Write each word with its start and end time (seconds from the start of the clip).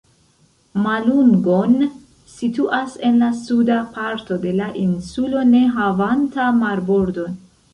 Malungon 0.83 1.75
situas 2.37 2.95
en 3.09 3.21
la 3.25 3.29
suda 3.41 3.77
parto 3.99 4.39
de 4.47 4.55
la 4.63 4.71
insulo 4.85 5.45
ne 5.51 5.63
havanta 5.77 6.49
marbordon. 6.65 7.39